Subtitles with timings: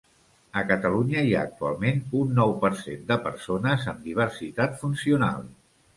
[0.59, 5.51] A Catalunya hi ha actualment un nou per cent de persones amb diversitat funcional.